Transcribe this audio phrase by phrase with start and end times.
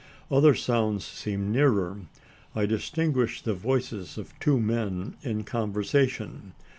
[0.31, 1.99] Other sounds seem nearer.
[2.55, 6.53] I distinguish the voices of two men in conversation.